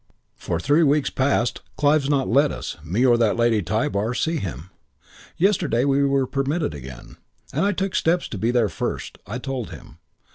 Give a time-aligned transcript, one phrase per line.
[0.35, 4.71] For three weeks past Clive's not let us me or that Lady Tybar see him.
[5.37, 7.17] Yesterday we were permitted again;
[7.53, 9.19] and I took steps to be there first.
[9.27, 9.99] I told him.